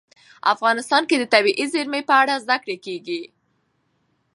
[0.53, 3.21] افغانستان کې د طبیعي زیرمې په اړه زده کړه کېږي.